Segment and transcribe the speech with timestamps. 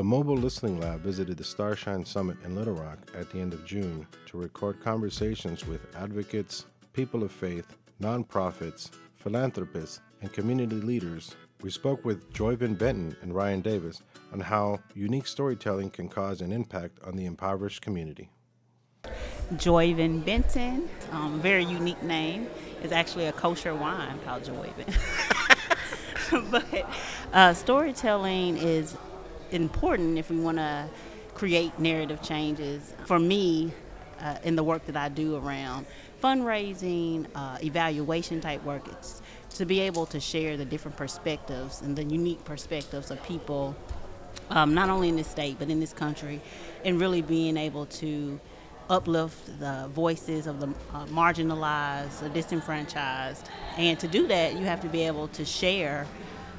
[0.00, 3.66] The Mobile Listening Lab visited the Starshine Summit in Little Rock at the end of
[3.66, 11.36] June to record conversations with advocates, people of faith, nonprofits, philanthropists, and community leaders.
[11.60, 14.00] We spoke with Joyvin Benton and Ryan Davis
[14.32, 18.30] on how unique storytelling can cause an impact on the impoverished community.
[19.56, 22.48] Joyvin Benton, um, very unique name,
[22.82, 24.94] is actually a kosher wine called Joyvin.
[26.50, 26.90] but
[27.34, 28.96] uh, storytelling is
[29.52, 30.88] important if we want to
[31.34, 32.94] create narrative changes.
[33.06, 33.72] For me,
[34.20, 35.86] uh, in the work that I do around
[36.22, 41.96] fundraising, uh, evaluation type work, it's to be able to share the different perspectives and
[41.96, 43.74] the unique perspectives of people,
[44.50, 46.40] um, not only in this state but in this country,
[46.84, 48.38] and really being able to
[48.90, 53.48] uplift the voices of the uh, marginalized, the disenfranchised.
[53.78, 56.06] And to do that, you have to be able to share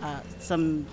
[0.00, 0.86] uh, some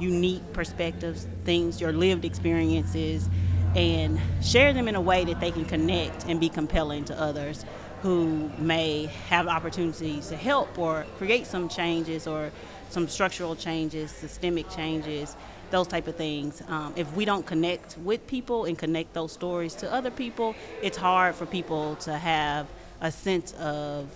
[0.00, 3.28] unique perspectives, things, your lived experiences,
[3.76, 7.64] and share them in a way that they can connect and be compelling to others
[8.02, 12.50] who may have opportunities to help or create some changes or
[12.88, 15.36] some structural changes, systemic changes,
[15.70, 16.62] those type of things.
[16.68, 20.96] Um, if we don't connect with people and connect those stories to other people, it's
[20.96, 22.66] hard for people to have
[23.00, 24.08] a sense of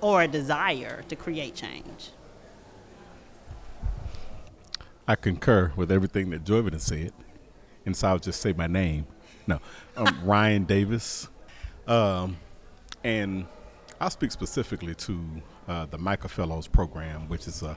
[0.00, 2.10] or a desire to create change.
[5.06, 7.12] I concur with everything that Joyvin has said,
[7.84, 9.06] and so I'll just say my name.
[9.46, 9.58] No,
[9.96, 11.28] um, Ryan Davis,
[11.88, 12.36] um,
[13.02, 13.46] and
[14.00, 15.20] I'll speak specifically to
[15.66, 17.76] uh, the Micah Fellows program, which is a,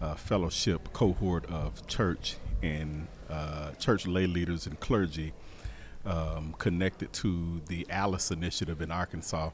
[0.00, 5.34] a fellowship cohort of church and uh, church lay leaders and clergy
[6.06, 9.50] um, connected to the Alice Initiative in Arkansas,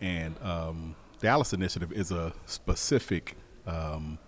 [0.00, 4.18] and um, the Alice Initiative is a specific um,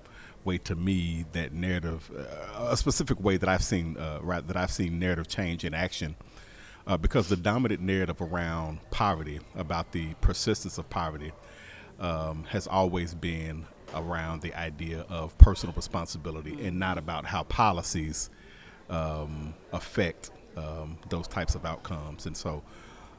[0.48, 4.56] way to me that narrative, uh, a specific way that I've seen uh, right, that
[4.56, 6.16] I've seen narrative change in action.
[6.86, 11.32] Uh, because the dominant narrative around poverty, about the persistence of poverty,
[12.00, 18.30] um, has always been around the idea of personal responsibility and not about how policies
[18.88, 22.24] um, affect um, those types of outcomes.
[22.24, 22.62] And so,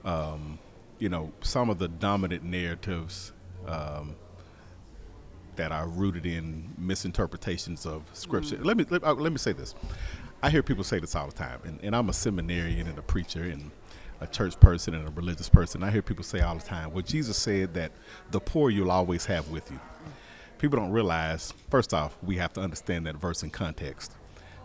[0.04, 0.58] um,
[0.98, 3.34] you know, some of the dominant narratives
[3.68, 4.16] um,
[5.56, 8.58] that are rooted in misinterpretations of scripture.
[8.58, 8.66] Mm.
[8.66, 9.76] Let me let, uh, let, me say this.
[10.42, 13.02] I hear people say this all the time, and, and I'm a seminarian and a
[13.02, 13.72] preacher and
[14.22, 15.84] a church person and a religious person.
[15.84, 17.92] I hear people say all the time, well, Jesus said that
[18.32, 19.80] the poor you'll always have with you.
[20.58, 24.14] People don't realize, first off, we have to understand that verse in context.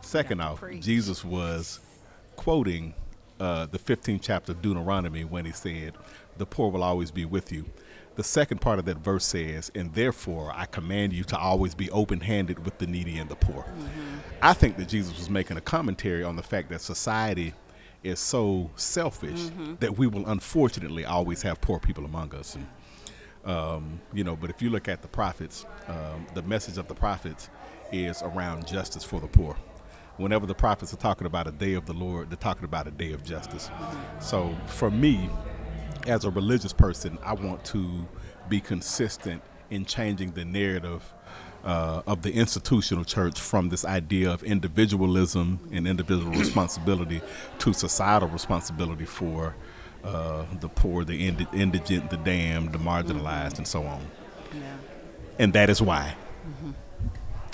[0.00, 0.82] Second off, preach.
[0.82, 1.80] Jesus was
[2.34, 2.94] quoting
[3.38, 5.94] uh, the 15th chapter of Deuteronomy when he said,
[6.36, 7.64] the poor will always be with you
[8.16, 11.90] the second part of that verse says, and therefore I command you to always be
[11.90, 13.62] open handed with the needy and the poor.
[13.62, 14.18] Mm-hmm.
[14.42, 17.54] I think that Jesus was making a commentary on the fact that society
[18.02, 19.74] is so selfish mm-hmm.
[19.80, 22.56] that we will unfortunately always have poor people among us.
[22.56, 22.66] And,
[23.44, 26.94] um, you know, but if you look at the prophets, um, the message of the
[26.94, 27.48] prophets
[27.90, 29.56] is around justice for the poor.
[30.18, 32.92] Whenever the prophets are talking about a day of the Lord, they're talking about a
[32.92, 33.68] day of justice.
[33.68, 34.20] Mm-hmm.
[34.20, 35.28] So for me,
[36.06, 38.08] as a religious person, I want to
[38.48, 41.02] be consistent in changing the narrative
[41.64, 47.20] uh, of the institutional church from this idea of individualism and individual responsibility
[47.58, 49.54] to societal responsibility for
[50.04, 53.58] uh, the poor, the indigent, the damned, the marginalized, mm-hmm.
[53.58, 54.02] and so on.
[54.52, 54.76] Yeah.
[55.38, 56.14] And that is why.
[56.46, 56.70] Mm-hmm.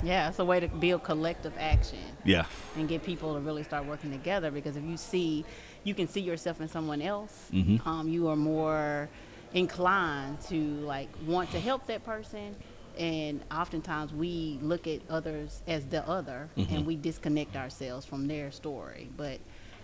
[0.03, 1.99] Yeah, it's a way to build collective action.
[2.23, 2.45] Yeah.
[2.75, 5.45] And get people to really start working together because if you see
[5.83, 7.87] you can see yourself in someone else, mm-hmm.
[7.87, 9.09] um, you are more
[9.53, 12.55] inclined to like want to help that person.
[12.97, 16.75] And oftentimes we look at others as the other, mm-hmm.
[16.75, 19.09] and we disconnect ourselves from their story.
[19.15, 19.39] But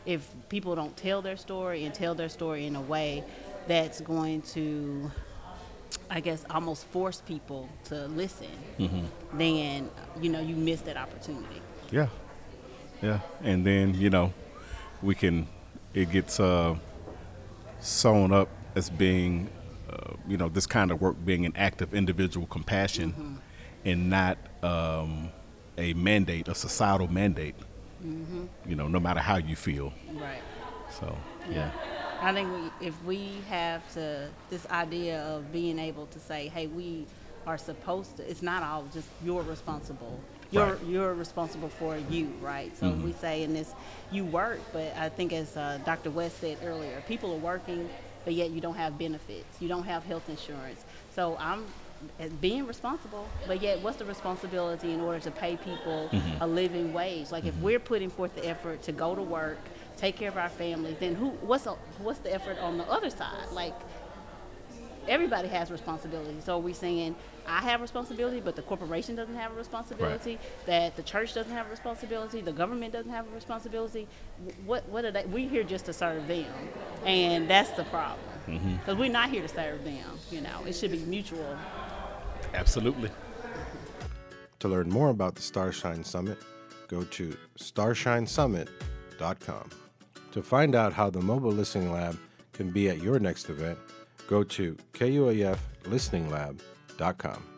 [0.06, 3.24] if people don't tell their story and tell their story in a way
[3.68, 5.12] that's going to
[6.10, 8.48] I guess almost force people to listen,
[8.80, 9.38] mm-hmm.
[9.38, 9.90] then
[10.22, 11.62] you know you miss that opportunity.
[11.92, 12.08] Yeah,
[13.02, 14.34] yeah, and then you know
[15.02, 15.48] we can
[15.94, 16.76] it gets uh,
[17.80, 19.50] sewn up as being,
[19.90, 23.36] uh, you know, this kind of work being an act of individual compassion mm-hmm.
[23.86, 25.30] and not um,
[25.78, 27.56] a mandate, a societal mandate.
[28.06, 28.46] Mm-hmm.
[28.68, 29.92] You know, no matter how you feel.
[30.14, 30.42] Right.
[31.00, 31.18] So,
[31.50, 31.56] yeah.
[31.56, 31.72] yeah.
[32.22, 36.68] I think we, if we have to, this idea of being able to say, hey,
[36.68, 37.06] we
[37.46, 40.20] are supposed to, it's not all just you're responsible
[40.52, 40.86] you're right.
[40.86, 42.76] you're responsible for you, right?
[42.78, 43.04] So mm-hmm.
[43.04, 43.74] we say in this,
[44.12, 46.10] you work, but I think as uh, Dr.
[46.12, 47.90] West said earlier, people are working,
[48.24, 50.86] but yet you don't have benefits, you don't have health insurance.
[51.14, 51.66] So I'm
[52.42, 56.42] being responsible, but yet what's the responsibility in order to pay people Mm-hmm.
[56.42, 57.32] a living wage?
[57.32, 59.58] Like if we're putting forth the effort to go to work,
[59.98, 61.30] take care of our families, then who?
[61.30, 63.52] What's the, what's the effort on the other side?
[63.52, 63.74] Like
[65.08, 66.38] everybody has responsibility.
[66.42, 67.16] So are we saying
[67.46, 70.38] I have responsibility, but the corporation doesn't have a responsibility?
[70.66, 72.42] That the church doesn't have a responsibility?
[72.42, 74.08] The government doesn't have a responsibility?
[74.66, 75.26] What what are they?
[75.26, 76.46] We're here just to serve them,
[77.06, 78.20] and that's the problem.
[78.48, 78.78] Mm-hmm.
[78.78, 80.20] Because we're not here to serve them.
[80.32, 81.58] You know, it should be mutual.
[82.54, 83.12] Absolutely.
[84.60, 86.38] To learn more about the Starshine Summit,
[86.88, 89.70] go to starshinesummit.com.
[90.38, 92.16] To find out how the Mobile Listening Lab
[92.54, 93.80] can be at your next event,
[94.28, 97.57] go to kuaflisteninglab.com.